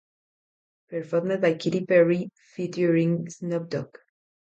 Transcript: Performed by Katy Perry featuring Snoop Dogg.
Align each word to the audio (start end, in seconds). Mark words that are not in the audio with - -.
Performed 0.89 1.41
by 1.43 1.53
Katy 1.53 1.85
Perry 1.85 2.31
featuring 2.55 3.29
Snoop 3.29 3.69
Dogg. 3.69 3.99